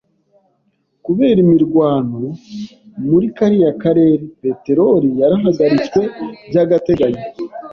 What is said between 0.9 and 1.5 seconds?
Kubera